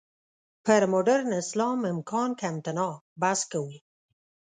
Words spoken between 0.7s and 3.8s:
«مډرن اسلام، امکان که امتناع؟» بحث کوو.